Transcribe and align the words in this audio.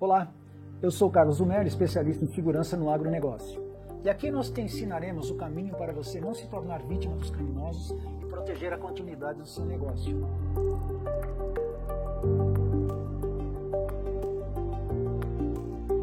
Olá, 0.00 0.32
eu 0.80 0.90
sou 0.90 1.10
Carlos 1.10 1.36
Zumer, 1.36 1.66
especialista 1.66 2.24
em 2.24 2.28
segurança 2.28 2.74
no 2.74 2.88
agronegócio. 2.88 3.62
E 4.02 4.08
aqui 4.08 4.30
nós 4.30 4.50
te 4.50 4.62
ensinaremos 4.62 5.30
o 5.30 5.34
caminho 5.34 5.74
para 5.74 5.92
você 5.92 6.18
não 6.18 6.32
se 6.32 6.48
tornar 6.48 6.80
vítima 6.84 7.14
dos 7.16 7.28
criminosos 7.28 7.94
e 8.22 8.24
proteger 8.24 8.72
a 8.72 8.78
continuidade 8.78 9.40
do 9.40 9.46
seu 9.46 9.62
negócio. 9.66 10.26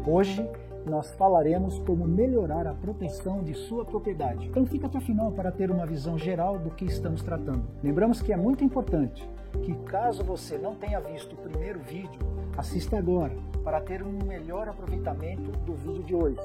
Hoje 0.06 0.48
nós 0.88 1.10
falaremos 1.12 1.78
como 1.80 2.06
melhorar 2.06 2.66
a 2.66 2.74
proteção 2.74 3.42
de 3.42 3.54
sua 3.54 3.84
propriedade. 3.84 4.46
Então 4.46 4.66
fica 4.66 4.86
até 4.86 4.98
o 4.98 5.00
final 5.00 5.32
para 5.32 5.52
ter 5.52 5.70
uma 5.70 5.86
visão 5.86 6.18
geral 6.18 6.58
do 6.58 6.70
que 6.70 6.84
estamos 6.84 7.22
tratando. 7.22 7.64
Lembramos 7.82 8.20
que 8.22 8.32
é 8.32 8.36
muito 8.36 8.64
importante 8.64 9.28
que 9.62 9.74
caso 9.84 10.22
você 10.22 10.58
não 10.58 10.74
tenha 10.74 11.00
visto 11.00 11.32
o 11.32 11.36
primeiro 11.36 11.80
vídeo, 11.80 12.20
assista 12.56 12.98
agora 12.98 13.34
para 13.64 13.80
ter 13.80 14.02
um 14.02 14.18
melhor 14.26 14.68
aproveitamento 14.68 15.50
do 15.50 15.74
vídeo 15.74 16.02
de 16.02 16.14
hoje. 16.14 16.40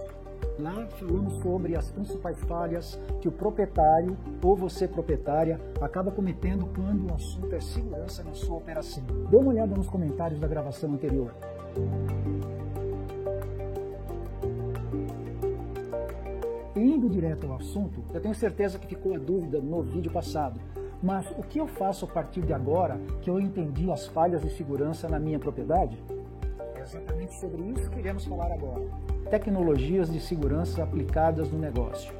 Lá 0.59 0.85
falamos 0.87 1.33
sobre 1.41 1.75
as 1.75 1.91
principais 1.91 2.39
falhas 2.41 2.99
que 3.21 3.27
o 3.27 3.31
proprietário 3.31 4.15
ou 4.43 4.55
você 4.55 4.87
proprietária 4.87 5.59
acaba 5.81 6.11
cometendo 6.11 6.67
quando 6.75 7.09
o 7.09 7.13
assunto 7.13 7.53
é 7.55 7.59
segurança 7.59 8.23
na 8.23 8.33
sua 8.33 8.57
operação. 8.57 9.03
Dê 9.29 9.37
uma 9.37 9.49
olhada 9.49 9.75
nos 9.75 9.89
comentários 9.89 10.39
da 10.39 10.47
gravação 10.47 10.93
anterior. 10.93 11.33
Indo 16.83 17.07
direto 17.07 17.47
ao 17.47 17.55
assunto, 17.55 18.03
eu 18.13 18.19
tenho 18.19 18.35
certeza 18.35 18.77
que 18.77 18.87
ficou 18.87 19.15
a 19.15 19.17
dúvida 19.17 19.61
no 19.61 19.81
vídeo 19.81 20.11
passado. 20.11 20.59
Mas 21.01 21.25
o 21.37 21.41
que 21.41 21.57
eu 21.57 21.65
faço 21.65 22.03
a 22.03 22.07
partir 22.09 22.41
de 22.41 22.51
agora 22.51 22.99
que 23.21 23.29
eu 23.29 23.39
entendi 23.39 23.89
as 23.89 24.05
falhas 24.07 24.41
de 24.41 24.49
segurança 24.49 25.07
na 25.07 25.17
minha 25.17 25.39
propriedade? 25.39 25.97
É 26.75 26.81
exatamente 26.81 27.39
sobre 27.39 27.61
isso 27.61 27.89
que 27.89 27.99
iremos 27.99 28.25
falar 28.25 28.51
agora. 28.51 28.83
Tecnologias 29.29 30.11
de 30.11 30.19
segurança 30.19 30.83
aplicadas 30.83 31.49
no 31.49 31.57
negócio. 31.57 32.13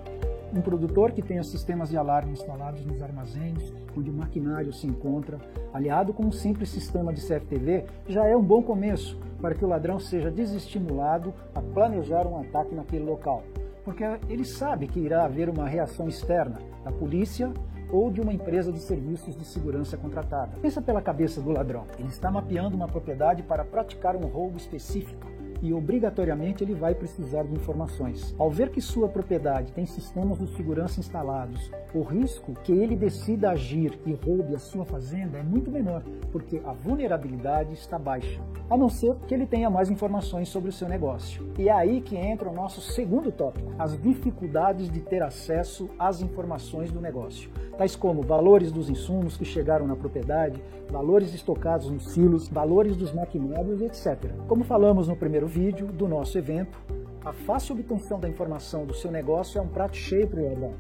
Um 0.56 0.62
produtor 0.62 1.12
que 1.12 1.22
tenha 1.22 1.44
sistemas 1.44 1.90
de 1.90 1.98
alarme 1.98 2.32
instalados 2.32 2.86
nos 2.86 3.02
armazéns 3.02 3.74
onde 3.98 4.10
o 4.10 4.14
maquinário 4.14 4.72
se 4.72 4.88
encontra, 4.88 5.40
aliado 5.74 6.14
com 6.14 6.24
um 6.24 6.32
simples 6.32 6.70
sistema 6.70 7.14
de 7.14 7.20
CFTV, 7.20 7.84
já 8.08 8.26
é 8.26 8.38
um 8.38 8.42
bom 8.42 8.64
começo 8.64 9.20
para 9.42 9.56
que 9.56 9.66
o 9.66 9.68
ladrão 9.68 10.00
seja 10.00 10.32
desestimulado 10.32 11.34
a 11.54 11.62
planejar 11.62 12.26
um 12.26 12.40
ataque 12.40 12.74
naquele 12.74 13.04
local 13.04 13.44
porque 13.84 14.04
ele 14.30 14.46
sabe 14.46 14.88
que 14.88 15.00
irá 15.00 15.26
haver 15.26 15.50
uma 15.50 15.68
reação 15.68 16.08
externa 16.08 16.60
da 16.84 16.92
polícia 16.92 17.52
ou 17.92 18.10
de 18.10 18.22
uma 18.22 18.34
empresa 18.34 18.72
de 18.72 18.80
serviços 18.80 19.36
de 19.36 19.46
segurança 19.46 19.96
contratada. 19.98 20.58
Pensa 20.62 20.82
pela 20.82 21.02
cabeça 21.02 21.42
do 21.42 21.52
ladrão. 21.52 21.86
Ele 22.00 22.08
está 22.08 22.32
mapeando 22.32 22.76
uma 22.76 22.88
propriedade 22.88 23.44
para 23.44 23.64
praticar 23.64 24.16
um 24.16 24.26
roubo 24.28 24.58
específico 24.58 25.33
e 25.64 25.74
obrigatoriamente 25.74 26.62
ele 26.62 26.76
vai 26.76 26.94
precisar 26.94 27.44
de 27.44 27.56
informações. 27.56 28.36
Ao 28.38 28.52
ver 28.52 28.70
que 28.70 28.82
sua 28.82 29.08
propriedade 29.08 29.72
tem 29.72 29.86
sistemas 29.86 30.38
de 30.38 30.48
segurança 30.56 31.00
instalados, 31.00 31.72
o 31.96 32.02
risco 32.02 32.54
que 32.64 32.74
ele 32.74 32.98
decida 32.98 33.52
agir 33.52 33.98
e 34.06 34.14
roube 34.14 34.54
a 34.54 34.60
sua 34.60 34.84
fazenda 34.84 35.38
é 35.38 35.44
muito 35.44 35.72
menor, 35.72 36.04
porque 36.32 36.62
a 36.66 36.74
vulnerabilidade 36.74 37.74
está 37.74 37.98
baixa, 37.98 38.42
a 38.70 38.76
não 38.76 38.90
ser 38.90 39.16
que 39.28 39.34
ele 39.34 39.46
tenha 39.46 39.70
mais 39.70 39.90
informações 39.90 40.50
sobre 40.50 40.70
o 40.70 40.74
seu 40.74 40.90
negócio. 40.90 41.48
E 41.58 41.70
é 41.70 41.72
aí 41.72 42.02
que 42.02 42.18
entra 42.18 42.50
o 42.50 42.54
nosso 42.54 42.82
segundo 42.82 43.32
tópico, 43.32 43.72
as 43.80 44.00
dificuldades 44.02 44.90
de 44.90 45.00
ter 45.00 45.24
acesso 45.24 45.90
às 45.98 46.22
informações 46.22 46.92
do 46.92 47.00
negócio, 47.00 47.50
tais 47.78 47.96
como 47.96 48.22
valores 48.22 48.70
dos 48.70 48.90
insumos 48.90 49.38
que 49.38 49.46
chegaram 49.46 49.88
na 49.88 49.96
propriedade, 49.96 50.62
valores 50.90 51.34
estocados 51.34 51.90
nos 51.90 52.12
silos, 52.12 52.50
valores 52.50 52.98
dos 52.98 53.14
maquinários, 53.14 53.82
etc. 53.82 54.32
Como 54.48 54.64
falamos 54.64 55.08
no 55.08 55.16
primeiro 55.16 55.48
vídeo 55.54 55.86
do 55.86 56.08
nosso 56.08 56.36
evento, 56.36 56.80
a 57.24 57.32
fácil 57.32 57.76
obtenção 57.76 58.20
da 58.20 58.28
informação 58.28 58.88
do 58.88 58.94
seu 58.96 59.12
negócio 59.12 59.60
é 59.60 59.62
um 59.62 59.68
prato 59.68 59.96
cheio 59.96 60.28
para 60.28 60.40
o 60.40 60.50
ladrão, 60.50 60.74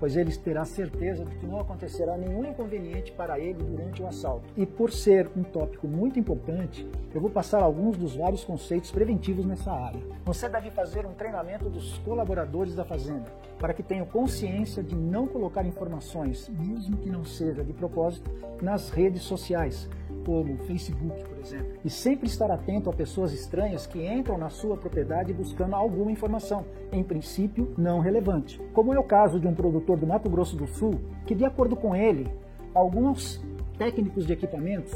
pois 0.00 0.16
ele 0.16 0.34
terá 0.34 0.64
certeza 0.64 1.26
de 1.26 1.36
que 1.36 1.46
não 1.46 1.60
acontecerá 1.60 2.16
nenhum 2.16 2.42
inconveniente 2.42 3.12
para 3.12 3.38
ele 3.38 3.62
durante 3.62 4.02
o 4.02 4.06
assalto. 4.06 4.48
E 4.56 4.64
por 4.64 4.90
ser 4.90 5.30
um 5.36 5.42
tópico 5.42 5.86
muito 5.86 6.18
importante, 6.18 6.88
eu 7.14 7.20
vou 7.20 7.28
passar 7.28 7.62
alguns 7.62 7.98
dos 7.98 8.16
vários 8.16 8.42
conceitos 8.44 8.90
preventivos 8.90 9.44
nessa 9.44 9.70
área. 9.70 10.00
Você 10.24 10.48
deve 10.48 10.70
fazer 10.70 11.04
um 11.04 11.12
treinamento 11.12 11.68
dos 11.68 11.98
colaboradores 11.98 12.74
da 12.74 12.84
fazenda, 12.84 13.30
para 13.58 13.74
que 13.74 13.82
tenham 13.82 14.06
consciência 14.06 14.82
de 14.82 14.96
não 14.96 15.26
colocar 15.26 15.66
informações, 15.66 16.48
mesmo 16.48 16.96
que 16.96 17.10
não 17.10 17.26
seja 17.26 17.62
de 17.62 17.74
propósito, 17.74 18.30
nas 18.62 18.88
redes 18.88 19.20
sociais, 19.20 19.86
como 20.24 20.56
Facebook, 20.58 21.22
por 21.24 21.38
exemplo, 21.38 21.78
e 21.84 21.90
sempre 21.90 22.26
estar 22.26 22.50
atento 22.50 22.90
a 22.90 22.92
pessoas 22.92 23.32
estranhas 23.32 23.86
que 23.86 24.04
entram 24.06 24.38
na 24.38 24.48
sua 24.48 24.76
propriedade 24.76 25.32
buscando 25.32 25.74
alguma 25.74 26.10
informação, 26.10 26.64
em 26.92 27.02
princípio 27.02 27.72
não 27.76 28.00
relevante. 28.00 28.60
Como 28.72 28.92
é 28.92 28.98
o 28.98 29.04
caso 29.04 29.38
de 29.38 29.46
um 29.46 29.54
produtor 29.54 29.98
do 29.98 30.06
Mato 30.06 30.28
Grosso 30.28 30.56
do 30.56 30.66
Sul, 30.66 31.00
que, 31.26 31.34
de 31.34 31.44
acordo 31.44 31.76
com 31.76 31.94
ele, 31.94 32.28
alguns 32.74 33.44
técnicos 33.78 34.26
de 34.26 34.32
equipamentos 34.32 34.92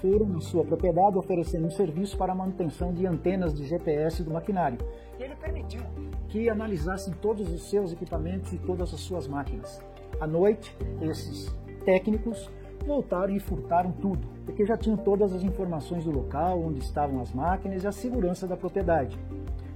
foram 0.00 0.26
na 0.26 0.40
sua 0.40 0.64
propriedade 0.64 1.18
oferecendo 1.18 1.66
um 1.66 1.70
serviço 1.70 2.16
para 2.16 2.32
a 2.32 2.36
manutenção 2.36 2.92
de 2.92 3.06
antenas 3.06 3.52
de 3.52 3.66
GPS 3.66 4.22
do 4.22 4.30
maquinário. 4.30 4.78
E 5.18 5.22
ele 5.22 5.34
permitiu 5.34 5.82
que 6.28 6.48
analisassem 6.48 7.12
todos 7.20 7.52
os 7.52 7.68
seus 7.68 7.92
equipamentos 7.92 8.52
e 8.52 8.58
todas 8.58 8.94
as 8.94 9.00
suas 9.00 9.26
máquinas. 9.26 9.82
À 10.20 10.26
noite, 10.26 10.76
esses 11.00 11.52
técnicos 11.84 12.50
voltaram 12.84 13.34
e 13.34 13.40
furtaram 13.40 13.92
tudo, 13.92 14.26
porque 14.44 14.64
já 14.64 14.76
tinham 14.76 14.96
todas 14.96 15.32
as 15.32 15.42
informações 15.42 16.04
do 16.04 16.10
local, 16.10 16.62
onde 16.62 16.80
estavam 16.80 17.20
as 17.20 17.32
máquinas 17.32 17.84
e 17.84 17.86
a 17.86 17.92
segurança 17.92 18.46
da 18.46 18.56
propriedade. 18.56 19.18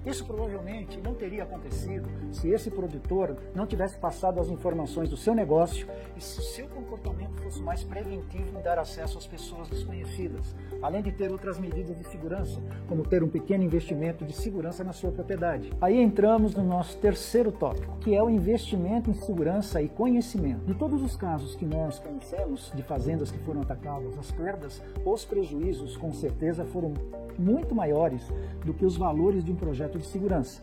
Isso 0.05 0.25
provavelmente 0.25 1.01
não 1.01 1.15
teria 1.15 1.45
acontecido 1.45 2.09
se 2.33 2.49
esse 2.49 2.71
produtor 2.71 3.37
não 3.55 3.67
tivesse 3.67 3.97
passado 3.99 4.41
as 4.41 4.49
informações 4.49 5.09
do 5.09 5.17
seu 5.17 5.35
negócio 5.35 5.87
e 6.17 6.21
se 6.21 6.41
o 6.41 6.43
seu 6.43 6.67
comportamento 6.69 7.41
fosse 7.43 7.63
mais 7.63 7.85
preventivo 7.85 8.59
em 8.59 8.63
dar 8.63 8.79
acesso 8.79 9.19
às 9.19 9.27
pessoas 9.27 9.69
desconhecidas, 9.69 10.57
além 10.83 11.03
de 11.03 11.13
ter 11.13 11.31
outras 11.31 11.59
medidas 11.59 11.97
de 11.97 12.05
segurança, 12.05 12.61
como 12.89 13.05
ter 13.05 13.23
um 13.23 13.29
pequeno 13.29 13.63
investimento 13.63 14.25
de 14.25 14.33
segurança 14.33 14.83
na 14.83 14.93
sua 14.93 15.13
propriedade. 15.13 15.73
Aí 15.81 16.01
entramos 16.01 16.55
no 16.55 16.65
nosso 16.65 16.99
terceiro 16.99 17.53
tópico, 17.53 17.99
que 17.99 18.15
é 18.15 18.23
o 18.23 18.29
investimento 18.31 19.11
em 19.11 19.15
segurança 19.15 19.81
e 19.81 19.89
conhecimento. 19.89 20.67
De 20.67 20.75
todos 20.75 21.03
os 21.03 21.17
casos 21.17 21.55
que 21.55 21.65
nós 21.65 21.99
conhecemos 22.01 22.73
de 22.75 22.83
fazendas 22.83 23.31
que 23.31 23.39
foram 23.39 23.63
atacadas, 23.63 24.19
as 24.19 24.31
perdas, 24.33 24.83
os 25.05 25.25
prejuízos 25.25 25.97
com 25.97 26.13
certeza 26.13 26.65
foram 26.65 26.95
muito 27.39 27.75
maiores 27.75 28.23
do 28.65 28.75
que 28.75 28.85
os 28.85 28.97
valores 28.97 29.45
de 29.45 29.53
um 29.53 29.57
projeto 29.57 29.92
de 29.99 30.07
segurança. 30.07 30.63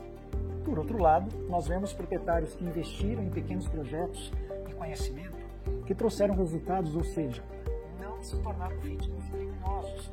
Por 0.63 0.77
outro 0.77 1.01
lado, 1.01 1.29
nós 1.47 1.67
vemos 1.67 1.93
proprietários 1.93 2.53
que 2.55 2.63
investiram 2.63 3.23
em 3.23 3.29
pequenos 3.29 3.67
projetos 3.67 4.31
de 4.67 4.75
conhecimento 4.75 5.37
que 5.85 5.95
trouxeram 5.95 6.35
resultados, 6.35 6.95
ou 6.95 7.03
seja, 7.03 7.43
não 7.99 8.21
se 8.21 8.37
tornaram 8.37 8.77
vítimas 8.79 9.23
criminosos, 9.29 10.11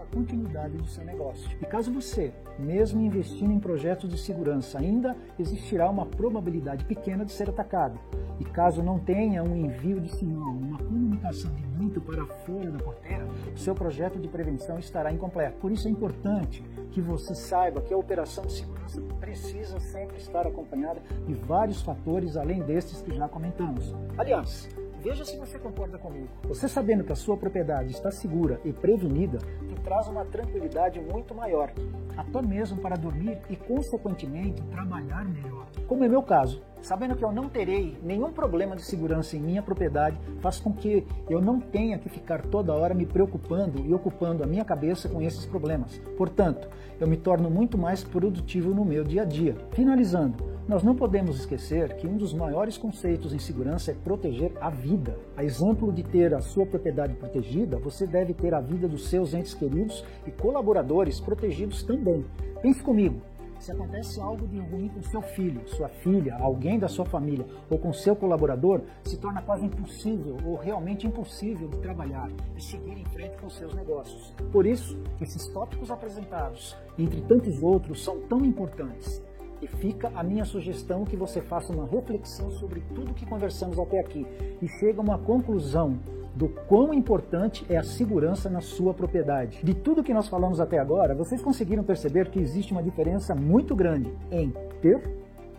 a 0.00 0.14
continuidade 0.14 0.76
do 0.76 0.86
seu 0.86 1.04
negócio. 1.04 1.50
E 1.60 1.66
caso 1.66 1.92
você, 1.92 2.32
mesmo 2.58 3.00
investindo 3.00 3.52
em 3.52 3.58
projetos 3.58 4.08
de 4.08 4.18
segurança, 4.18 4.78
ainda 4.78 5.16
existirá 5.38 5.88
uma 5.90 6.06
probabilidade 6.06 6.84
pequena 6.84 7.24
de 7.24 7.32
ser 7.32 7.48
atacado. 7.50 7.98
E 8.38 8.44
caso 8.44 8.82
não 8.82 8.98
tenha 8.98 9.42
um 9.42 9.56
envio 9.56 10.00
de 10.00 10.10
sinal, 10.16 10.50
uma 10.50 10.78
comunicação 10.78 11.52
de 11.54 11.62
dentro 11.82 12.00
para 12.00 12.24
fora 12.24 12.70
da 12.70 12.78
porteira, 12.78 13.26
seu 13.56 13.74
projeto 13.74 14.18
de 14.18 14.28
prevenção 14.28 14.78
estará 14.78 15.12
incompleto. 15.12 15.58
Por 15.58 15.72
isso 15.72 15.88
é 15.88 15.90
importante 15.90 16.62
que 16.90 17.00
você 17.00 17.34
saiba 17.34 17.80
que 17.80 17.92
a 17.92 17.96
operação 17.96 18.44
de 18.44 18.52
segurança 18.52 19.00
precisa 19.20 19.80
sempre 19.80 20.16
estar 20.16 20.46
acompanhada 20.46 21.02
de 21.26 21.34
vários 21.34 21.82
fatores 21.82 22.36
além 22.36 22.60
destes 22.62 23.02
que 23.02 23.14
já 23.14 23.28
comentamos. 23.28 23.94
Aliás, 24.16 24.68
Veja 25.02 25.24
se 25.24 25.36
você 25.36 25.58
concorda 25.58 25.98
comigo. 25.98 26.28
Você 26.44 26.68
sabendo 26.68 27.02
que 27.02 27.10
a 27.10 27.16
sua 27.16 27.36
propriedade 27.36 27.90
está 27.90 28.12
segura 28.12 28.60
e 28.64 28.72
prevenida, 28.72 29.40
traz 29.82 30.08
uma 30.08 30.24
tranquilidade 30.24 31.00
muito 31.00 31.34
maior, 31.34 31.72
até 32.16 32.42
mesmo 32.42 32.78
para 32.78 32.96
dormir 32.96 33.38
e, 33.48 33.56
consequentemente, 33.56 34.62
trabalhar 34.64 35.24
melhor. 35.24 35.66
Como 35.86 36.04
é 36.04 36.08
meu 36.08 36.22
caso, 36.22 36.62
sabendo 36.80 37.16
que 37.16 37.24
eu 37.24 37.32
não 37.32 37.48
terei 37.48 37.98
nenhum 38.02 38.32
problema 38.32 38.76
de 38.76 38.82
segurança 38.82 39.36
em 39.36 39.40
minha 39.40 39.62
propriedade, 39.62 40.18
faz 40.40 40.58
com 40.58 40.72
que 40.72 41.06
eu 41.28 41.40
não 41.40 41.60
tenha 41.60 41.98
que 41.98 42.08
ficar 42.08 42.42
toda 42.42 42.72
hora 42.72 42.94
me 42.94 43.06
preocupando 43.06 43.84
e 43.86 43.92
ocupando 43.92 44.42
a 44.42 44.46
minha 44.46 44.64
cabeça 44.64 45.08
com 45.08 45.22
esses 45.22 45.46
problemas. 45.46 45.98
Portanto, 46.16 46.68
eu 47.00 47.06
me 47.06 47.16
torno 47.16 47.50
muito 47.50 47.76
mais 47.76 48.04
produtivo 48.04 48.74
no 48.74 48.84
meu 48.84 49.04
dia 49.04 49.22
a 49.22 49.24
dia. 49.24 49.56
Finalizando, 49.72 50.51
nós 50.68 50.82
não 50.82 50.94
podemos 50.94 51.40
esquecer 51.40 51.96
que 51.96 52.06
um 52.06 52.16
dos 52.16 52.32
maiores 52.32 52.78
conceitos 52.78 53.32
em 53.32 53.38
segurança 53.38 53.90
é 53.90 53.94
proteger 53.94 54.52
a 54.60 54.70
vida. 54.70 55.18
A 55.36 55.44
exemplo 55.44 55.92
de 55.92 56.04
ter 56.04 56.32
a 56.34 56.40
sua 56.40 56.64
propriedade 56.64 57.14
protegida, 57.14 57.78
você 57.78 58.06
deve 58.06 58.32
ter 58.32 58.54
a 58.54 58.60
vida 58.60 58.86
dos 58.86 59.08
seus 59.08 59.34
entes 59.34 59.54
queridos 59.54 60.04
e 60.26 60.30
colaboradores 60.30 61.20
protegidos 61.20 61.82
também. 61.82 62.24
Pense 62.62 62.82
comigo. 62.82 63.20
Se 63.58 63.70
acontece 63.70 64.20
algo 64.20 64.46
de 64.48 64.58
ruim 64.58 64.88
com 64.88 65.00
seu 65.02 65.22
filho, 65.22 65.62
sua 65.68 65.88
filha, 65.88 66.36
alguém 66.40 66.80
da 66.80 66.88
sua 66.88 67.04
família 67.04 67.46
ou 67.70 67.78
com 67.78 67.92
seu 67.92 68.16
colaborador, 68.16 68.80
se 69.04 69.16
torna 69.18 69.40
quase 69.40 69.64
impossível 69.64 70.36
ou 70.44 70.56
realmente 70.56 71.06
impossível 71.06 71.68
de 71.68 71.78
trabalhar 71.78 72.28
e 72.56 72.60
seguir 72.60 72.98
em 72.98 73.04
frente 73.04 73.36
com 73.36 73.48
seus 73.48 73.72
negócios. 73.72 74.34
Por 74.50 74.66
isso, 74.66 74.98
esses 75.20 75.46
tópicos 75.46 75.92
apresentados, 75.92 76.76
entre 76.98 77.20
tantos 77.20 77.62
outros, 77.62 78.02
são 78.02 78.20
tão 78.22 78.44
importantes. 78.44 79.22
E 79.62 79.66
fica 79.68 80.10
a 80.14 80.24
minha 80.24 80.44
sugestão 80.44 81.04
que 81.04 81.16
você 81.16 81.40
faça 81.40 81.72
uma 81.72 81.86
reflexão 81.86 82.50
sobre 82.50 82.82
tudo 82.94 83.14
que 83.14 83.24
conversamos 83.24 83.78
até 83.78 84.00
aqui 84.00 84.26
e 84.60 84.66
chegue 84.66 84.98
a 84.98 85.02
uma 85.02 85.16
conclusão 85.16 86.00
do 86.34 86.48
quão 86.48 86.92
importante 86.92 87.64
é 87.68 87.76
a 87.76 87.84
segurança 87.84 88.50
na 88.50 88.60
sua 88.60 88.92
propriedade. 88.92 89.60
De 89.62 89.72
tudo 89.72 90.02
que 90.02 90.12
nós 90.12 90.28
falamos 90.28 90.60
até 90.60 90.78
agora, 90.78 91.14
vocês 91.14 91.40
conseguiram 91.40 91.84
perceber 91.84 92.28
que 92.28 92.40
existe 92.40 92.72
uma 92.72 92.82
diferença 92.82 93.36
muito 93.36 93.76
grande 93.76 94.12
em 94.32 94.52
ter 94.80 95.00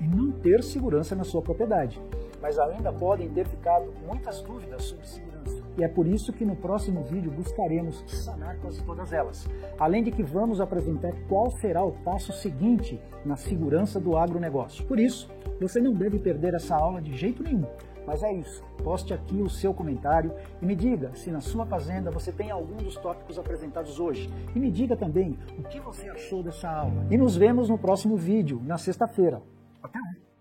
e 0.02 0.08
não 0.08 0.32
ter 0.32 0.64
segurança 0.64 1.16
na 1.16 1.24
sua 1.24 1.42
propriedade. 1.42 2.02
Mas 2.42 2.60
ainda 2.60 2.92
podem 2.92 3.30
ter 3.30 3.48
ficado 3.48 3.94
muitas 4.06 4.42
dúvidas 4.42 4.84
sobre 4.84 5.08
segurança. 5.08 5.33
E 5.78 5.84
é 5.84 5.88
por 5.88 6.06
isso 6.06 6.32
que 6.32 6.46
no 6.46 6.56
próximo 6.56 7.04
vídeo 7.04 7.32
buscaremos 7.32 8.04
sanar 8.08 8.58
quase 8.58 8.84
todas 8.84 9.12
elas. 9.12 9.48
Além 9.80 10.04
de 10.04 10.12
que 10.12 10.22
vamos 10.22 10.62
apresentar 10.62 11.14
qual 11.28 11.50
será 11.52 11.84
o 11.84 11.92
passo 11.92 12.32
seguinte 12.32 13.00
na 13.26 13.36
segurança 13.36 14.00
do 14.00 14.16
agronegócio. 14.16 14.86
Por 14.86 15.00
isso, 15.00 15.30
você 15.60 15.80
não 15.80 15.94
deve 15.94 16.20
perder 16.20 16.54
essa 16.54 16.76
aula 16.76 17.02
de 17.02 17.16
jeito 17.16 17.42
nenhum. 17.42 17.66
Mas 18.06 18.22
é 18.22 18.34
isso. 18.34 18.64
Poste 18.84 19.14
aqui 19.14 19.42
o 19.42 19.50
seu 19.50 19.74
comentário 19.74 20.34
e 20.62 20.66
me 20.66 20.76
diga 20.76 21.16
se 21.16 21.32
na 21.32 21.40
sua 21.40 21.66
fazenda 21.66 22.12
você 22.12 22.32
tem 22.32 22.52
algum 22.52 22.78
dos 22.78 22.96
tópicos 22.98 23.40
apresentados 23.40 24.00
hoje. 24.00 24.30
E 24.54 24.60
me 24.60 24.70
diga 24.70 24.96
também 24.96 25.38
o 25.58 25.64
que 25.64 25.80
você 25.80 26.10
achou 26.10 26.44
dessa 26.44 26.70
aula. 26.70 27.08
E 27.10 27.18
nos 27.18 27.36
vemos 27.36 27.70
no 27.70 27.78
próximo 27.78 28.18
vídeo, 28.18 28.62
na 28.66 28.78
sexta-feira. 28.78 29.42
Até 29.82 30.00
lá! 30.00 30.33